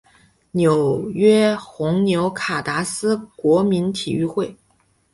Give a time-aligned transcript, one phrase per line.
[0.49, 4.57] 纽约红牛卡达斯国民体育会